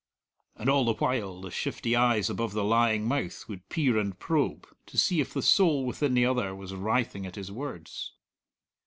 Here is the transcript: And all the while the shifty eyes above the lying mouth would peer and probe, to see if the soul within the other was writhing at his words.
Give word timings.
And 0.55 0.67
all 0.67 0.83
the 0.85 0.95
while 0.95 1.41
the 1.41 1.51
shifty 1.51 1.95
eyes 1.95 2.27
above 2.27 2.53
the 2.53 2.63
lying 2.63 3.07
mouth 3.07 3.47
would 3.47 3.69
peer 3.69 3.99
and 3.99 4.17
probe, 4.17 4.65
to 4.87 4.97
see 4.97 5.21
if 5.21 5.31
the 5.31 5.43
soul 5.43 5.85
within 5.85 6.15
the 6.15 6.25
other 6.25 6.55
was 6.55 6.73
writhing 6.73 7.27
at 7.27 7.35
his 7.35 7.51
words. 7.51 8.11